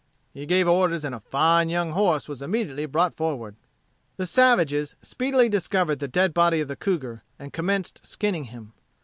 He 0.33 0.47
gave 0.47 0.67
orders, 0.67 1.03
and 1.05 1.13
a 1.13 1.19
fine 1.19 1.69
young 1.69 1.91
horse 1.91 2.27
was 2.27 2.41
immediately 2.41 2.87
brought 2.87 3.13
forward." 3.15 3.55
The 4.17 4.25
savages 4.25 4.95
speedily 5.03 5.47
discovered 5.47 5.99
the 5.99 6.07
dead 6.07 6.33
body 6.33 6.59
of 6.59 6.67
the 6.69 6.75
cougar, 6.75 7.21
and 7.37 7.53
commenced 7.53 8.03
skinning 8.03 8.45
him. 8.45 8.73